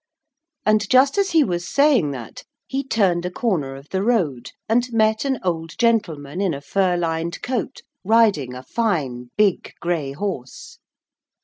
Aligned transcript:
And 0.65 0.89
just 0.89 1.19
as 1.19 1.29
he 1.29 1.43
was 1.43 1.67
saying 1.69 2.09
that, 2.09 2.43
he 2.65 2.83
turned 2.83 3.23
a 3.23 3.29
corner 3.29 3.75
of 3.75 3.89
the 3.89 4.01
road 4.01 4.49
and 4.67 4.91
met 4.91 5.25
an 5.25 5.39
old 5.43 5.77
gentleman 5.77 6.41
in 6.41 6.55
a 6.55 6.59
fur 6.61 6.97
lined 6.97 7.39
coat 7.43 7.83
riding 8.03 8.55
a 8.55 8.63
fine, 8.63 9.29
big, 9.37 9.73
grey 9.79 10.13
horse. 10.13 10.79